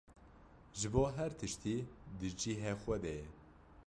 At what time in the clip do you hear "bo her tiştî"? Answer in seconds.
0.93-1.75